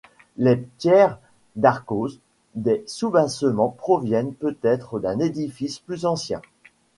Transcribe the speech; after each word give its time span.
Les 0.37 0.55
pierres 0.55 1.19
d'arkose 1.55 2.21
des 2.55 2.83
soubassements 2.87 3.69
proviennent 3.69 4.33
peut-être 4.33 4.99
d'un 4.99 5.19
édifice 5.19 5.77
plus 5.77 6.07
ancien. 6.07 6.41